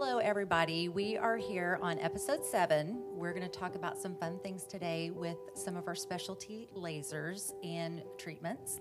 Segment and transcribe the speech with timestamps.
[0.00, 0.88] Hello, everybody.
[0.88, 3.02] We are here on episode seven.
[3.16, 7.52] We're going to talk about some fun things today with some of our specialty lasers
[7.64, 8.78] and treatments.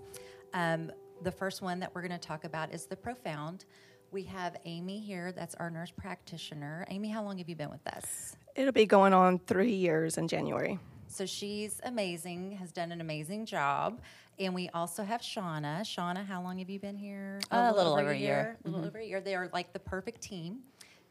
[0.53, 0.91] Um,
[1.23, 3.65] the first one that we're going to talk about is the Profound.
[4.11, 6.85] We have Amy here, that's our nurse practitioner.
[6.87, 8.35] Amy, how long have you been with us?
[8.55, 10.77] It'll be going on three years in January.
[11.07, 14.01] So she's amazing, has done an amazing job.
[14.37, 15.81] And we also have Shauna.
[15.81, 17.39] Shauna, how long have you been here?
[17.49, 18.55] Uh, a little over a year.
[18.65, 19.19] A little over a year.
[19.19, 20.59] They are like the perfect team.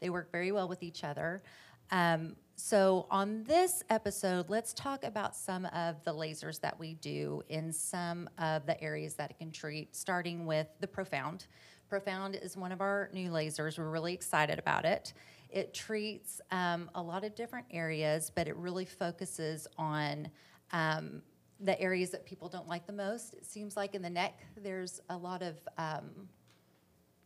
[0.00, 1.42] They work very well with each other.
[1.90, 7.42] Um, so, on this episode, let's talk about some of the lasers that we do
[7.50, 11.46] in some of the areas that it can treat, starting with the Profound.
[11.88, 13.78] Profound is one of our new lasers.
[13.78, 15.12] We're really excited about it.
[15.50, 20.28] It treats um, a lot of different areas, but it really focuses on
[20.72, 21.22] um,
[21.60, 23.34] the areas that people don't like the most.
[23.34, 26.28] It seems like in the neck, there's a lot of um,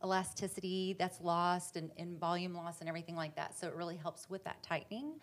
[0.03, 3.59] elasticity that's lost and, and, volume loss and everything like that.
[3.59, 5.15] So it really helps with that tightening.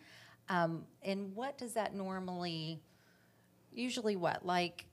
[0.50, 2.82] Um, and what does that normally,
[3.74, 4.46] usually what?
[4.46, 4.86] Like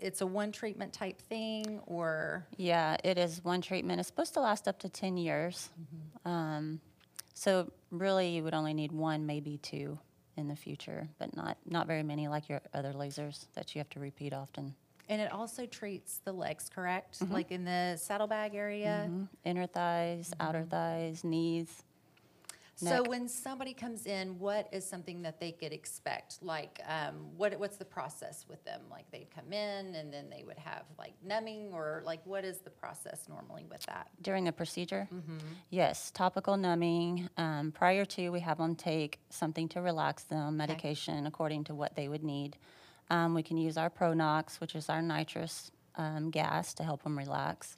[0.00, 2.46] it's a one treatment type thing or?
[2.56, 4.00] Yeah, it is one treatment.
[4.00, 5.70] It's supposed to last up to 10 years.
[5.80, 6.28] Mm-hmm.
[6.28, 6.80] Um,
[7.34, 9.98] so really you would only need one, maybe two
[10.36, 13.90] in the future, but not, not very many like your other lasers that you have
[13.90, 14.74] to repeat often.
[15.08, 17.20] And it also treats the legs, correct?
[17.20, 17.32] Mm-hmm.
[17.32, 19.06] Like in the saddlebag area?
[19.06, 19.24] Mm-hmm.
[19.44, 20.48] Inner thighs, mm-hmm.
[20.48, 21.82] outer thighs, knees.
[22.76, 26.38] So when somebody comes in, what is something that they could expect?
[26.42, 28.80] Like, um, what what's the process with them?
[28.90, 32.58] Like they'd come in and then they would have like numbing, or like what is
[32.58, 34.08] the process normally with that?
[34.22, 35.38] During the procedure, mm-hmm.
[35.70, 37.28] yes, topical numbing.
[37.36, 41.26] Um, prior to, we have them take something to relax them, medication okay.
[41.28, 42.56] according to what they would need.
[43.10, 47.16] Um, we can use our Pronox, which is our nitrous um, gas, to help them
[47.16, 47.76] relax.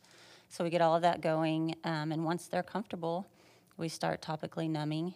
[0.49, 3.27] So we get all of that going, um, and once they're comfortable
[3.77, 5.15] we start topically numbing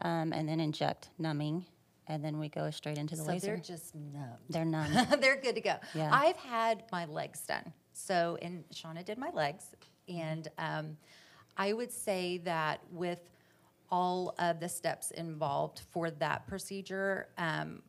[0.00, 1.66] um, and then inject numbing
[2.06, 3.46] and then we go straight into the so laser.
[3.48, 4.24] they're just numb.
[4.48, 4.90] They're numb.
[5.20, 5.76] they're good to go.
[5.94, 6.10] Yeah.
[6.12, 7.72] I've had my legs done.
[7.92, 9.66] So, and Shauna did my legs.
[10.08, 10.96] And um,
[11.56, 13.20] I would say that with
[13.92, 17.80] all of the steps involved for that procedure, um,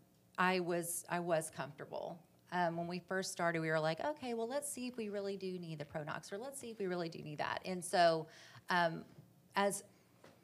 [0.41, 2.17] I was I was comfortable.
[2.51, 5.37] Um, when we first started, we were like, okay, well, let's see if we really
[5.37, 7.61] do need the Pronox, or let's see if we really do need that.
[7.63, 8.25] And so,
[8.71, 9.05] um,
[9.55, 9.83] as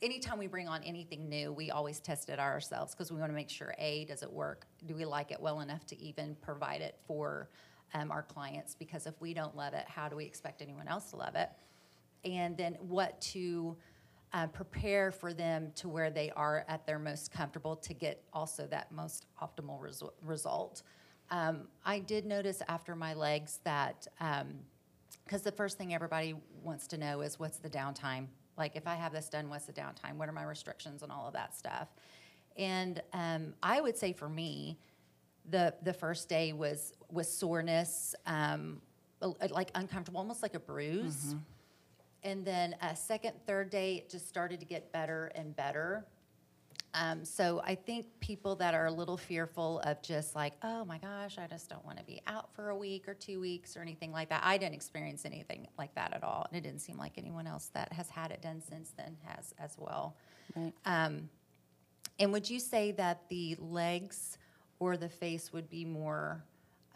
[0.04, 3.36] anytime we bring on anything new, we always test it ourselves because we want to
[3.36, 4.68] make sure A, does it work?
[4.86, 7.50] Do we like it well enough to even provide it for
[7.96, 8.76] um, our clients?
[8.76, 11.50] Because if we don't love it, how do we expect anyone else to love it?
[12.24, 13.76] And then what to
[14.34, 18.68] uh, prepare for them to where they are at their most comfortable to get also
[18.68, 20.84] that most optimal resu- result.
[21.30, 26.88] Um, I did notice after my legs that, because um, the first thing everybody wants
[26.88, 28.28] to know is what's the downtime
[28.58, 30.16] like, if I have this done, what's the downtime?
[30.16, 31.90] What are my restrictions and all of that stuff?
[32.58, 34.80] And um, I would say for me,
[35.50, 38.82] the the first day was was soreness, um,
[39.22, 41.28] like uncomfortable, almost like a bruise.
[41.28, 41.38] Mm-hmm.
[42.28, 46.06] And then a second, third day, it just started to get better and better.
[46.94, 50.98] Um, so I think people that are a little fearful of just like, oh my
[50.98, 53.82] gosh, I just don't want to be out for a week or two weeks or
[53.82, 54.42] anything like that.
[54.44, 57.70] I didn't experience anything like that at all, and it didn't seem like anyone else
[57.74, 60.18] that has had it done since then has as well.
[60.54, 60.74] Right.
[60.86, 61.30] Um,
[62.20, 64.38] and would you say that the legs
[64.80, 66.44] or the face would be more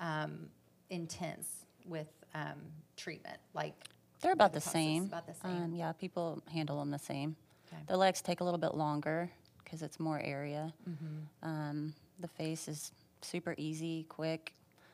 [0.02, 0.50] um,
[0.90, 2.60] intense with um,
[2.98, 3.38] treatment?
[3.54, 3.76] Like
[4.22, 5.06] they're about the, the same.
[5.06, 5.64] About the same.
[5.64, 7.36] Um, yeah, people handle them the same.
[7.68, 7.82] Okay.
[7.88, 9.30] The legs take a little bit longer
[9.64, 10.74] because it's more area.
[10.90, 11.50] Mm-hmm.
[11.50, 14.54] Um, the face is super easy, quick.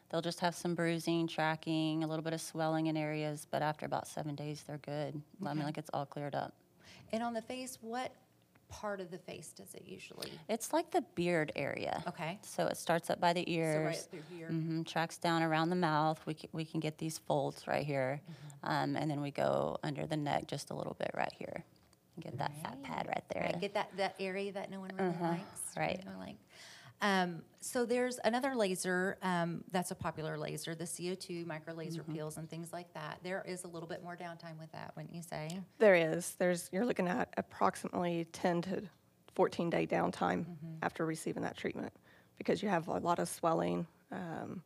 [0.10, 3.86] They'll just have some bruising, tracking, a little bit of swelling in areas, but after
[3.86, 5.22] about seven days, they're good.
[5.42, 5.50] Okay.
[5.50, 6.54] I mean, like it's all cleared up.
[7.12, 8.12] And on the face, what
[8.69, 10.31] part of the face does it usually?
[10.50, 12.03] It's like the beard area.
[12.07, 12.39] Okay.
[12.41, 13.75] So it starts up by the ears.
[13.75, 14.47] So right through here.
[14.50, 16.19] Mm-hmm, tracks down around the mouth.
[16.25, 18.22] We can, we can get these folds right here.
[18.23, 18.69] Mm-hmm.
[18.69, 21.63] Um, and then we go under the neck just a little bit right here.
[22.19, 23.44] Get that fat pad right there.
[23.44, 25.29] Right, get that, that area that no one really uh-huh.
[25.29, 25.61] likes.
[25.78, 26.03] Right.
[26.20, 26.35] like.
[27.02, 32.14] Um, so there's another laser um, that's a popular laser, the CO2 micro laser mm-hmm.
[32.14, 33.20] peels and things like that.
[33.23, 35.59] There is a little bit more downtime with that, wouldn't you say?
[35.78, 36.35] There is.
[36.40, 38.84] There's you're looking at approximately 10 to
[39.35, 40.76] 14 day downtime mm-hmm.
[40.82, 41.94] after receiving that treatment
[42.38, 43.85] because you have a lot of swelling.
[44.11, 44.64] Um,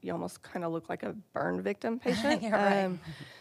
[0.00, 2.42] you almost kind of look like a burn victim patient.
[2.42, 2.84] yeah, right.
[2.84, 3.00] Um,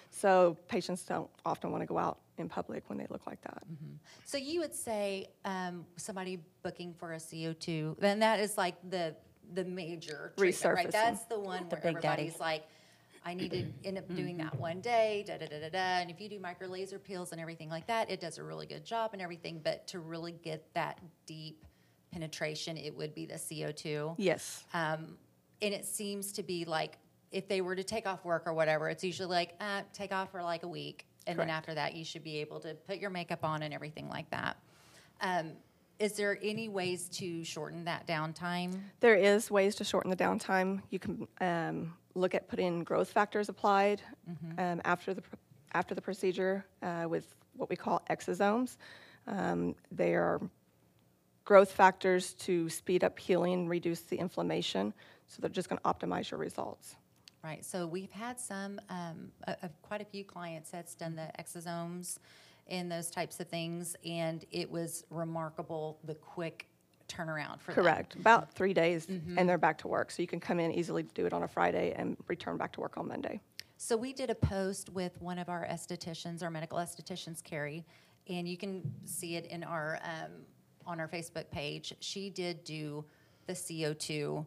[0.10, 3.64] so patients don't often want to go out in public when they look like that.
[3.66, 3.96] Mm-hmm.
[4.26, 9.16] So you would say um, somebody booking for a CO2, then that is like the
[9.54, 10.92] the major treatment, right?
[10.92, 12.40] That's the one the where everybody's daddy.
[12.40, 12.64] like,
[13.26, 16.02] I need to end up doing that one day, da da da da da.
[16.02, 18.66] And if you do micro laser peels and everything like that, it does a really
[18.66, 19.62] good job and everything.
[19.64, 21.66] But to really get that deep
[22.12, 24.16] penetration, it would be the CO2.
[24.18, 24.64] Yes.
[24.74, 25.18] Um,
[25.62, 26.98] and it seems to be like
[27.32, 30.32] if they were to take off work or whatever, it's usually like uh, take off
[30.32, 33.10] for like a week, and then after that, you should be able to put your
[33.10, 34.58] makeup on and everything like that.
[35.22, 35.54] Um,
[36.00, 38.74] is there any ways to shorten that downtime?
[39.00, 40.82] There is ways to shorten the downtime.
[40.90, 44.02] You can um, look at putting growth factors applied
[44.58, 45.24] um, after the
[45.74, 48.78] after the procedure uh, with what we call exosomes.
[49.28, 50.42] Um, they are
[51.46, 54.94] growth factors to speed up healing, reduce the inflammation.
[55.28, 56.96] So they're just going to optimize your results.
[57.44, 57.66] Right.
[57.66, 62.20] So we've had some, um, a, a, quite a few clients that's done the exosomes
[62.68, 66.68] and those types of things, and it was remarkable the quick
[67.10, 67.84] turnaround for them.
[67.84, 68.16] Correct.
[68.16, 70.12] About three days, and they're back to work.
[70.12, 72.80] So you can come in easily, do it on a Friday, and return back to
[72.80, 73.42] work on Monday.
[73.76, 77.86] So we did a post with one of our estheticians, our medical estheticians, Carrie,
[78.30, 80.32] and you can see it in our um,
[80.86, 81.94] on our Facebook page.
[82.00, 83.04] She did do
[83.48, 84.46] the CO2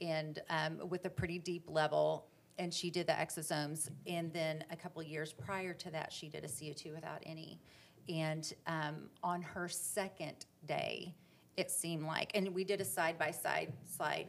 [0.00, 2.26] and um, with a pretty deep level,
[2.58, 3.88] and she did the exosomes.
[4.06, 7.60] And then a couple years prior to that, she did a CO2 without any.
[8.08, 11.14] And um, on her second day,
[11.56, 14.26] it seemed like, and we did a side by side slide.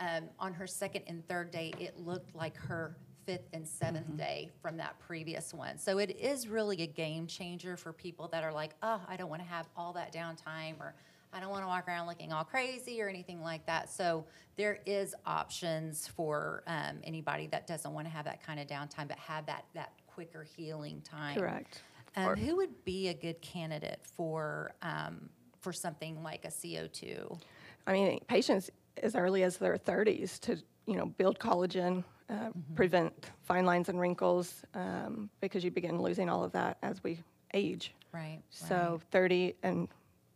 [0.00, 4.50] Um, on her second and third day, it looked like her fifth and 7th day
[4.60, 5.78] from that previous one.
[5.78, 9.30] So it is really a game changer for people that are like, oh, I don't
[9.30, 10.94] want to have all that downtime or
[11.32, 13.90] I don't want to walk around looking all crazy or anything like that.
[13.90, 14.26] So
[14.56, 19.08] there is options for um, anybody that doesn't want to have that kind of downtime,
[19.08, 21.36] but have that that quicker healing time.
[21.38, 21.82] Correct.
[22.16, 25.30] Um, Or- who would be a good candidate for um,
[25.60, 27.38] for something like a CO two?
[27.86, 28.70] I mean, patients
[29.02, 30.56] as early as their 30s to,
[30.86, 36.28] you know, build collagen, uh, prevent fine lines and wrinkles, um, because you begin losing
[36.28, 37.18] all of that as we
[37.54, 37.94] age.
[38.12, 38.40] Right.
[38.50, 39.88] So 30 and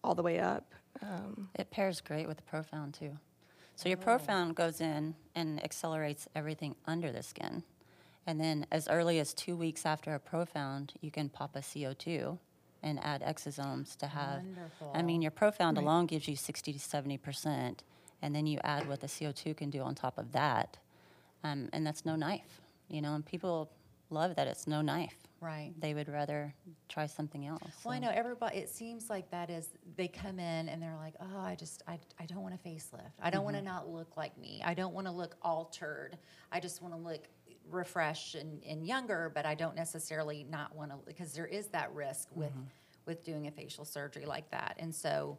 [0.02, 0.72] all the way up.
[1.02, 3.18] Um, It pairs great with the Profound too.
[3.76, 7.62] So your Profound goes in and accelerates everything under the skin.
[8.26, 12.38] And then as early as two weeks after a Profound, you can pop a CO2
[12.82, 14.42] and add exosomes to have.
[14.94, 17.78] I mean, your Profound alone gives you 60 to 70%.
[18.22, 20.78] And then you add what the CO2 can do on top of that.
[21.44, 23.70] Um, and that's no knife, you know, and people
[24.10, 25.25] love that it's no knife.
[25.40, 25.72] Right.
[25.78, 26.54] They would rather
[26.88, 27.60] try something else.
[27.84, 28.56] Well, I know everybody.
[28.56, 31.98] It seems like that is they come in and they're like, "Oh, I just I,
[32.18, 33.12] I don't want a facelift.
[33.22, 33.68] I don't want to mm-hmm.
[33.68, 34.62] not look like me.
[34.64, 36.16] I don't want to look altered.
[36.50, 37.28] I just want to look
[37.70, 41.92] refreshed and, and younger, but I don't necessarily not want to because there is that
[41.92, 42.62] risk with mm-hmm.
[43.04, 44.76] with doing a facial surgery like that.
[44.78, 45.38] And so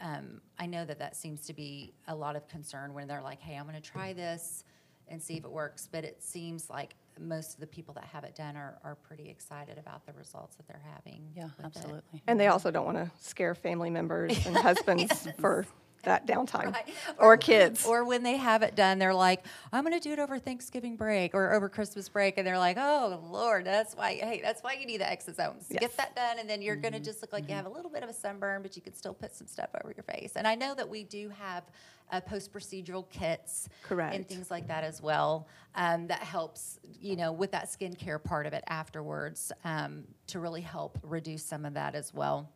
[0.00, 3.40] um, I know that that seems to be a lot of concern when they're like,
[3.40, 4.16] "Hey, I'm going to try mm.
[4.16, 4.64] this
[5.08, 8.24] and see if it works." But it seems like most of the people that have
[8.24, 11.28] it done are, are pretty excited about the results that they're having.
[11.36, 11.64] Yeah, with it.
[11.64, 12.22] absolutely.
[12.26, 15.66] and they also don't want to scare family members and husbands for
[16.04, 16.88] that downtime Right.
[17.18, 17.84] or kids.
[17.86, 20.96] Or when they have it done, they're like, I'm going to do it over Thanksgiving
[20.96, 22.38] break or over Christmas break.
[22.38, 25.66] And they're like, oh, Lord, that's why, hey, that's why you need the exosomes.
[25.70, 25.80] Yes.
[25.80, 26.38] Get that done.
[26.38, 28.14] And then you're going to just look like you have a little bit of a
[28.14, 30.32] sunburn, but you can still put some stuff over your face.
[30.36, 31.64] And I know that we do have
[32.12, 33.68] uh, post procedural kits
[34.14, 38.46] and things like that as well um, that helps, you know, with that skincare part
[38.46, 42.48] of it afterwards um, to really help reduce some of that as well.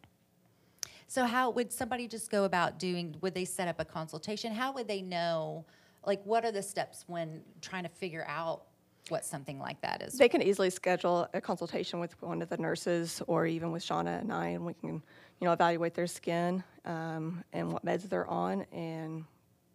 [1.08, 4.52] So how would somebody just go about doing, would they set up a consultation?
[4.52, 5.64] How would they know,
[6.04, 8.64] like, what are the steps when trying to figure out
[9.08, 10.18] what something like that is?
[10.18, 14.20] They can easily schedule a consultation with one of the nurses or even with Shauna
[14.20, 15.02] and I, and we can,
[15.40, 19.24] you know, evaluate their skin um, and what meds they're on and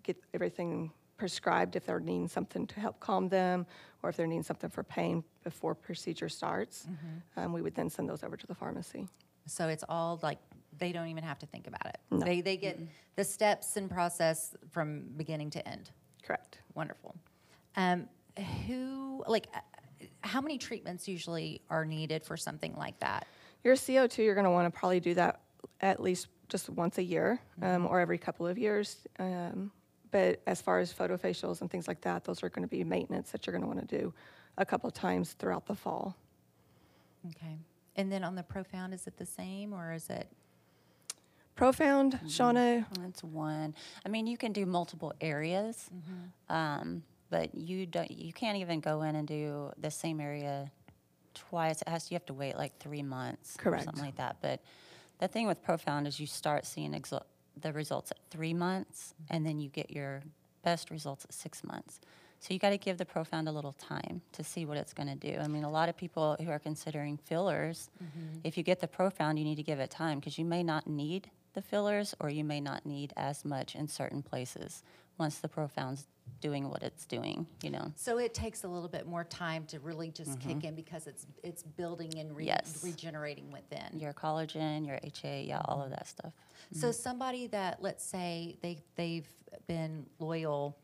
[0.03, 3.65] get everything prescribed if they're needing something to help calm them
[4.03, 6.88] or if they're needing something for pain before procedure starts.
[7.38, 9.07] Um, we would then send those over to the pharmacy.
[9.48, 10.38] So it's all like,
[10.77, 11.98] they don't even have to think about it.
[12.12, 12.25] No.
[12.25, 12.80] They, they get
[13.15, 15.92] the steps and process from beginning to end.
[16.24, 16.60] Correct.
[16.74, 17.15] Wonderful.
[17.75, 18.08] Um,
[18.68, 19.60] who, like, uh,
[20.22, 23.27] how many treatments usually are needed for something like that?
[23.63, 25.42] Your CO2, you're going to want to probably do that
[25.82, 28.98] at least just once a year um, or every couple of years.
[29.20, 29.72] Um,
[30.12, 33.32] but as far as photofacials and things like that, those are going to be maintenance
[33.32, 34.13] that you're going to want to do
[34.58, 36.15] a couple of times throughout the fall.
[37.30, 37.58] Okay.
[37.96, 40.27] And then on the profound, is it the same or is it?
[41.55, 42.27] Profound, mm-hmm.
[42.27, 43.75] Shauna, That's one.
[44.05, 46.53] I mean, you can do multiple areas, mm-hmm.
[46.53, 48.10] um, but you don't.
[48.10, 50.72] You can't even go in and do the same area
[51.33, 51.81] twice.
[51.81, 53.83] It has you have to wait like three months Correct.
[53.83, 54.38] or something like that.
[54.41, 54.62] But
[55.19, 57.24] the thing with Profound is you start seeing exo-
[57.62, 60.24] the results at three months, and then you get your
[60.63, 62.00] best results at six months.
[62.39, 65.07] So you got to give the profound a little time to see what it's going
[65.07, 65.39] to do.
[65.39, 68.39] I mean, a lot of people who are considering fillers, mm-hmm.
[68.43, 70.86] if you get the profound, you need to give it time because you may not
[70.86, 74.83] need the fillers or you may not need as much in certain places
[75.17, 76.07] once the profound's
[76.41, 77.91] doing what it's doing, you know.
[77.95, 80.67] So it takes a little bit more time to really just kick mm-hmm.
[80.67, 82.81] in because it's it's building and re- Yes.
[82.83, 84.00] regenerating within.
[84.00, 86.33] Your collagen, your HA, yeah, all of that stuff.
[86.74, 86.91] So mm-hmm.
[86.93, 89.27] somebody that let's say they they've
[89.67, 90.77] been loyal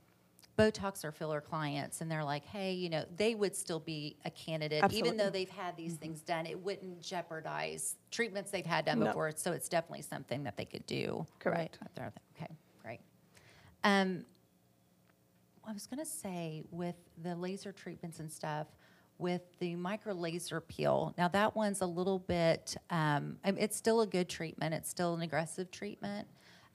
[0.60, 4.30] Botox or filler clients and they're like, hey, you know, they would still be a
[4.30, 6.46] candidate even though they've had these things done.
[6.46, 9.08] It wouldn't jeopardize treatments they've had done No.
[9.08, 9.32] before.
[9.36, 11.26] So it's definitely something that they could do.
[11.40, 11.80] Correct.
[11.96, 12.12] There.
[12.36, 12.52] Okay,
[12.82, 13.00] great.
[13.84, 14.26] Um,
[15.66, 18.68] I was going to say with the laser treatments and stuff,
[19.18, 21.14] with the micro laser peel.
[21.18, 22.76] Now that one's a little bit.
[22.90, 24.74] Um, I mean, it's still a good treatment.
[24.74, 26.28] It's still an aggressive treatment.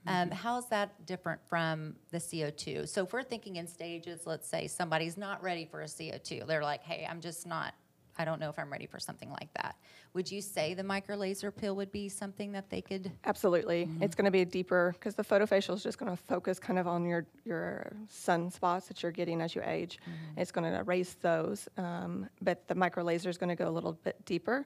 [0.07, 2.87] Um, how is that different from the CO2?
[2.87, 6.45] So if we're thinking in stages, let's say somebody's not ready for a CO2.
[6.45, 7.73] They're like, hey, I'm just not.
[8.17, 9.75] I don't know if I'm ready for something like that.
[10.13, 13.11] Would you say the micro laser peel would be something that they could?
[13.25, 13.89] Absolutely.
[13.99, 16.79] It's going to be a deeper because the photofacial is just going to focus kind
[16.79, 19.99] of on your your sunspots that you're getting as you age.
[20.37, 23.73] It's going to erase those, um, but the micro laser is going to go a
[23.73, 24.65] little bit deeper,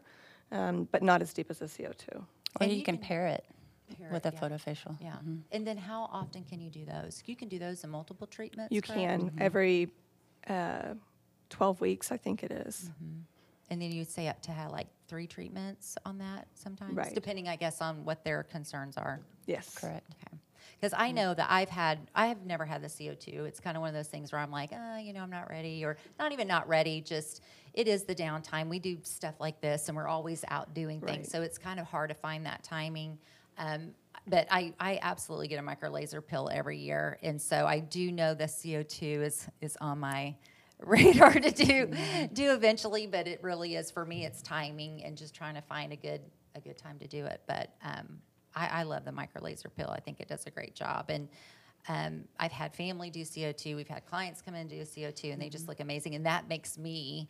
[0.52, 2.18] um, but not as deep as the CO2.
[2.18, 2.26] Or
[2.62, 3.46] And you, you can, can pair it
[3.98, 4.40] pair with a yeah.
[4.40, 4.96] photofacial.
[5.02, 5.16] Yeah.
[5.52, 7.24] And then how often can you do those?
[7.26, 8.74] You can do those in multiple treatments.
[8.74, 9.00] You correct?
[9.00, 9.90] can every
[10.48, 10.94] uh,
[11.50, 12.90] 12 weeks, I think it is.
[13.70, 17.14] And then you'd say up to have like three treatments on that sometimes, Right.
[17.14, 19.20] depending, I guess, on what their concerns are.
[19.46, 19.76] Yes.
[19.76, 20.08] Correct.
[20.12, 20.38] Okay.
[20.80, 23.46] Because I know that I've had, I have never had the CO2.
[23.46, 25.50] It's kind of one of those things where I'm like, uh, you know, I'm not
[25.50, 27.02] ready, or not even not ready.
[27.02, 27.44] Just
[27.74, 28.70] it is the downtime.
[28.70, 31.28] We do stuff like this, and we're always out doing things, Right.
[31.28, 33.18] so it's kind of hard to find that timing.
[33.60, 33.92] Um,
[34.28, 38.12] but I, I absolutely get a micro laser peel every year, and so I do
[38.12, 40.36] know the CO2 is is on my
[40.80, 41.92] radar to do
[42.34, 43.06] do eventually.
[43.06, 44.26] But it really is for me.
[44.26, 46.22] It's timing and just trying to find a good
[46.56, 47.42] a good time to do it.
[47.48, 48.20] But um,
[48.56, 49.92] I, I love the micro laser peel.
[49.96, 51.06] I think it does a great job.
[51.10, 51.28] And
[51.88, 53.76] um, I've had family do CO2.
[53.76, 56.16] We've had clients come in and do CO2, and they just look amazing.
[56.16, 57.30] And that makes me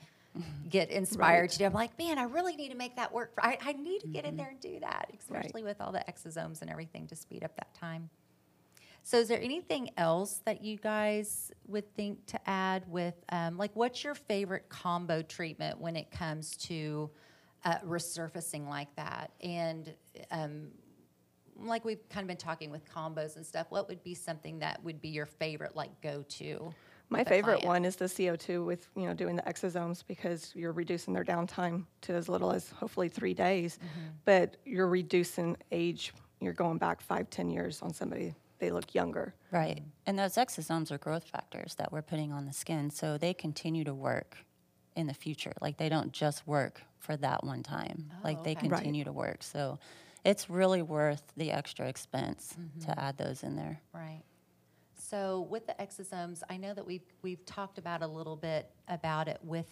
[0.69, 1.49] get inspired Right.
[1.51, 1.65] to do.
[1.65, 3.33] I'm like, man, I really need to make that work.
[3.33, 6.03] For, I, I need to get in there and do that, especially with all the
[6.09, 8.09] exosomes and everything to speed up that time.
[9.03, 13.75] So, is there anything else that you guys would think to add with, um, like,
[13.75, 17.09] what's your favorite combo treatment when it comes to
[17.65, 19.31] uh, resurfacing like that?
[19.41, 19.93] And
[20.31, 20.67] um,
[21.61, 24.83] like we've kind of been talking with combos and stuff, what would be something that
[24.83, 26.71] would be your favorite, like, go to?
[27.09, 31.13] My favorite one is the CO2 with, you know, doing the exosomes because you're reducing
[31.13, 33.77] their downtime to as little as hopefully three days.
[33.77, 34.07] Mm-hmm.
[34.25, 39.33] But you're reducing age, you're going back five, ten years on somebody, they look younger.
[39.51, 39.81] Right.
[40.05, 42.91] And those exosomes are growth factors that we're putting on the skin.
[42.91, 44.37] So they continue to work
[44.95, 45.53] in the future.
[45.61, 48.11] Like they don't just work for that one time.
[48.11, 48.67] Oh, like they okay.
[48.67, 48.77] Right.
[48.77, 49.43] continue to work.
[49.43, 49.79] So
[50.25, 52.91] it's really worth the extra expense mm-hmm.
[52.91, 53.81] to add those in there.
[53.93, 54.21] Right.
[54.99, 59.27] So with the exosomes, I know that we've we've talked about a little bit about
[59.27, 59.67] it with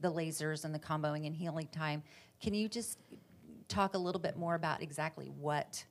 [0.00, 2.02] the lasers and the comboing and healing time.
[2.40, 2.98] Can you just
[3.66, 5.84] talk a little bit more about exactly what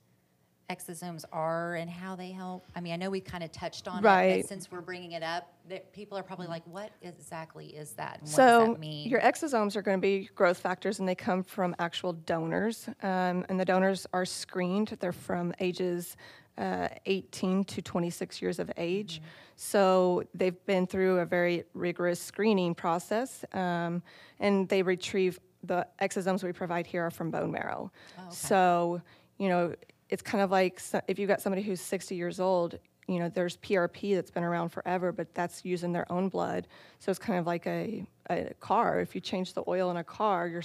[0.70, 2.64] exosomes are and how they help?
[2.76, 4.40] I mean, I know we've kind of touched on it, Right.
[4.42, 8.20] but since we're bringing it up, that people are probably like, "What exactly is that?
[8.26, 11.42] So does that mean?" your exosomes are going to be growth factors, and they come
[11.42, 12.88] from actual donors.
[13.02, 14.96] Um, and the donors are screened.
[15.00, 16.16] They're from ages
[16.58, 19.22] uh, 18 to 26 years of age.
[19.56, 24.02] So they've been through a very rigorous screening process, um,
[24.40, 27.90] and they retrieve the exosomes we provide here are from bone marrow.
[28.30, 29.00] So
[29.38, 29.74] you know,
[30.10, 33.28] it's kind of like so- if you've got somebody who's 60 years old, you know,
[33.28, 36.68] there's PRP that's been around forever, but that's using their own blood.
[36.98, 39.00] So it's kind of like a, a car.
[39.00, 40.62] If you change the oil in a car, you're,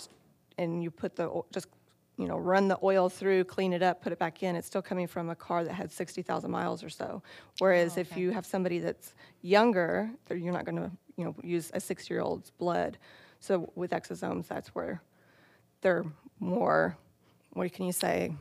[0.57, 1.67] and you put the, just,
[2.17, 4.81] you know, run the oil through, clean it up, put it back in, it's still
[4.81, 7.23] coming from a car that had 60,000 miles or so.
[7.59, 11.71] Whereas Oh, if you have somebody that's younger, you're not going to, you know, use
[11.73, 12.97] a six-year-old's blood.
[13.39, 15.01] So with exosomes, that's where
[15.81, 16.05] they're
[16.39, 16.97] more,
[17.53, 18.35] what can you say?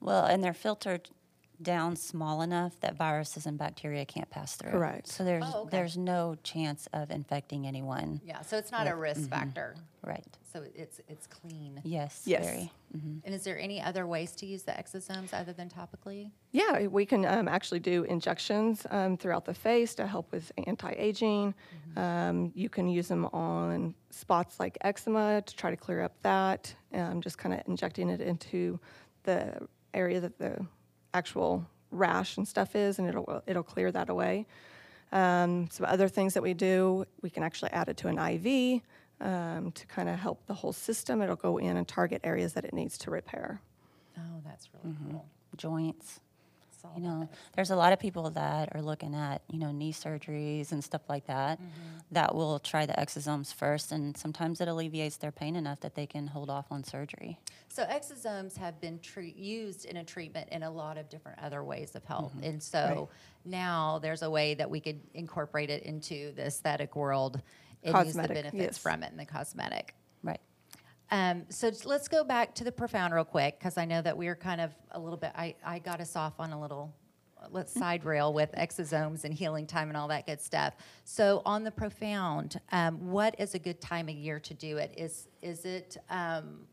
[0.00, 1.08] Well, and they're filtered
[1.62, 4.70] down small enough that viruses and bacteria can't pass through.
[4.72, 5.08] Correct.
[5.08, 5.76] So there's Oh, okay.
[5.76, 8.20] there's no chance of infecting anyone.
[8.24, 9.76] yeah, so it's not a risk factor.
[10.02, 10.24] Right.
[10.52, 11.80] So it's it's clean.
[11.84, 12.22] Yes.
[12.26, 12.44] Yes.
[12.44, 12.72] Very.
[13.24, 16.30] And is there any other ways to use the exosomes other than topically?
[16.52, 21.54] Yeah, we can um, actually do injections um, throughout the face to help with anti-aging.
[21.96, 26.72] Um, you can use them on spots like eczema to try to clear up that.
[26.92, 28.78] Um, just kind of injecting it into
[29.24, 30.64] the area that the
[31.14, 34.46] actual rash and stuff is, and it'll it'll clear that away.
[35.12, 38.82] Um, some other things that we do, we can actually add it to an IV
[39.20, 41.22] um, to kind of help the whole system.
[41.22, 43.60] It'll go in and target areas that it needs to repair.
[44.18, 45.26] Oh, that's really cool.
[45.56, 46.20] Joints.
[46.84, 49.92] All You know, there's a lot of people that are looking at, you know, knee
[49.92, 51.98] surgeries and stuff like that, mm-hmm.
[52.12, 56.06] that will try the exosomes first, and sometimes it alleviates their pain enough that they
[56.06, 57.38] can hold off on surgery.
[57.68, 59.00] So exosomes have been
[59.36, 62.44] used in a treatment in a lot of different other ways of health, mm-hmm.
[62.44, 63.08] and so
[63.44, 67.40] now there's a way that we could incorporate it into the aesthetic world
[67.82, 68.78] and use the benefits yes.
[68.78, 69.94] from it in the cosmetic.
[70.22, 70.40] Right.
[71.10, 74.34] Um, so let's go back to the profound real quick because I know that we're
[74.34, 75.32] kind of a little bit.
[75.34, 76.94] I, I got us off on a little
[77.50, 80.74] let's side rail with exosomes and healing time and all that good stuff.
[81.04, 84.94] So on the profound, um, what is a good time of year to do it?
[84.96, 86.66] Is is it um,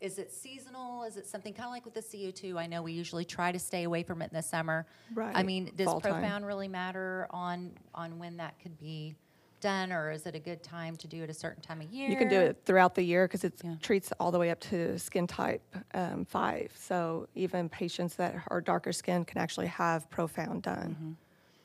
[0.00, 1.04] is it seasonal?
[1.04, 2.56] Is it something kind of like with the CO2?
[2.56, 4.86] I know we usually try to stay away from it in the summer.
[5.14, 5.34] Right.
[5.34, 6.14] I mean, does fall time.
[6.14, 9.14] profound really matter on on when that could be
[9.62, 12.10] done, or is it a good time to do it a certain time of year?
[12.10, 13.76] You can do it throughout the year because it Yeah.
[13.80, 15.62] treats all the way up to skin type
[15.94, 16.70] um, five.
[16.76, 21.16] So even patients that are darker skin can actually have profound done.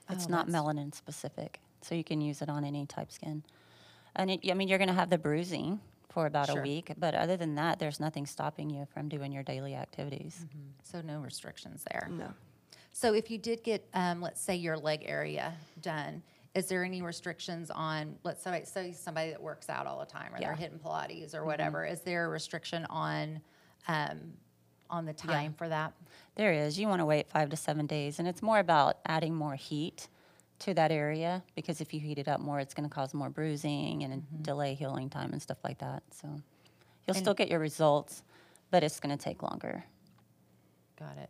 [0.10, 3.44] It's Oh, not that's- melanin specific, so you can use it on any type skin.
[4.16, 6.60] And it, I mean, you're going to have the bruising for about Sure.
[6.60, 10.46] a week, but other than that, there's nothing stopping you from doing your daily activities.
[10.84, 12.08] So no restrictions there.
[12.10, 12.34] No.
[12.94, 16.24] So if you did get, um, let's say, your leg area done,
[16.58, 20.34] is there any restrictions on, let's say, say somebody that works out all the time,
[20.34, 21.86] or they're hitting Pilates or whatever?
[21.86, 23.40] Is there a restriction on,
[23.88, 24.34] um,
[24.90, 25.94] on the time for that?
[26.34, 26.80] There is.
[26.80, 30.08] You want to wait five to seven days, and it's more about adding more heat
[30.58, 33.30] to that area because if you heat it up more, it's going to cause more
[33.30, 36.02] bruising and delay healing time and stuff like that.
[36.10, 36.42] So you'll
[37.10, 38.24] And- still get your results,
[38.72, 39.84] but it's going to take longer.
[40.98, 41.30] Got it.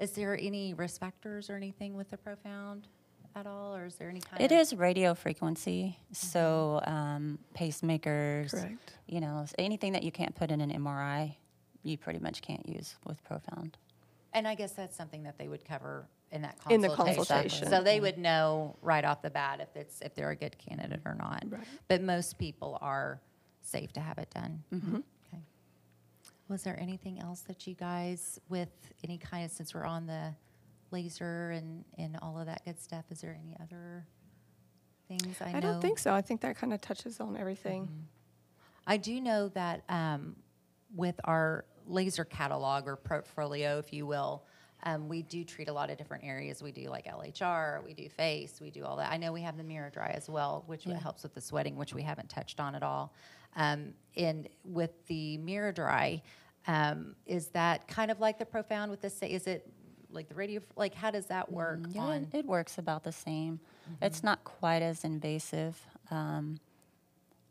[0.00, 2.88] Is there any risk factors or anything with the profound
[3.34, 4.58] at all, or is there any kind It of?
[4.58, 6.94] is radio frequency, so mm-hmm.
[6.94, 8.92] um, pacemakers, Correct.
[9.06, 11.34] you know, anything that you can't put in an MRI,
[11.82, 13.76] you pretty much can't use with Profound.
[14.32, 17.24] And I guess that's something that they would cover in that In the consultation.
[17.24, 17.68] consultation.
[17.68, 18.02] So they mm-hmm.
[18.02, 21.44] would know right off the bat if it's, if they're a good candidate or not.
[21.48, 21.62] Right.
[21.88, 23.20] But most people are
[23.62, 24.62] safe to have it done.
[24.72, 24.96] Mm-hmm.
[24.96, 25.42] Okay.
[26.48, 28.68] Was there anything else that you guys, with
[29.02, 30.34] any kind of, since we're on the
[30.90, 34.06] laser and, and all of that good stuff, is there any other
[35.08, 35.58] things I know?
[35.58, 36.12] I don't think so.
[36.12, 37.88] I think that kind of touches on everything.
[38.86, 40.36] I do know that um,
[40.94, 44.44] with our laser catalog or portfolio, if you will,
[44.84, 46.62] um, we do treat a lot of different areas.
[46.62, 49.10] We do like LHR, we do face, we do all that.
[49.10, 52.02] I know we have the miraDry as well, which helps with the sweating, which we
[52.02, 53.12] haven't touched on at all.
[53.56, 56.22] Um, and with the miraDry,
[56.66, 59.30] um, is that kind of like the profound with the say?
[59.30, 59.68] Is it
[60.10, 60.60] like the radio?
[60.76, 62.28] Like how does that work Mm, Yeah, on?
[62.32, 63.60] it, it works about the same.
[64.02, 66.58] It's not quite as invasive, um,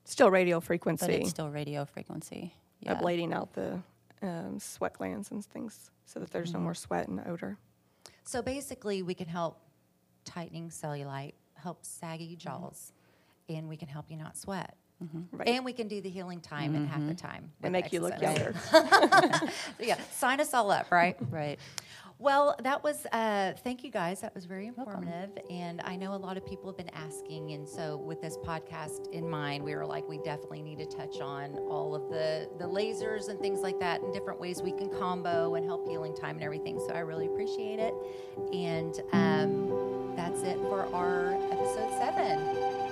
[0.06, 1.06] Still radio frequency.
[1.06, 2.54] but it's still radio frequency.
[2.80, 2.94] Yeah.
[2.96, 3.80] ablating out the
[4.22, 7.58] um, sweat glands and things so that there's no more sweat and odor.
[8.24, 9.60] So basically, we can help
[10.26, 12.94] tightening cellulite, help saggy jaws,
[13.50, 14.76] and we can help you not sweat.
[15.32, 15.48] Right.
[15.50, 17.52] And we can do the healing time in half the time.
[17.62, 18.54] and with make you look younger.
[18.72, 18.84] So
[19.80, 21.16] yeah, sign us all up, right?
[21.30, 21.60] Right.
[22.20, 24.22] Well, that was, uh, thank you guys.
[24.22, 25.38] That was very informative.
[25.52, 27.52] And I know a lot of people have been asking.
[27.52, 31.22] And so, with this podcast in mind, we were like, we definitely need to touch
[31.22, 34.90] on all of the, the lasers and things like that and different ways we can
[34.90, 36.80] combo and help healing time and everything.
[36.80, 37.94] So, I really appreciate it.
[38.52, 42.38] And um, that's it for our episode seven.
[42.46, 42.87] Thank you guys.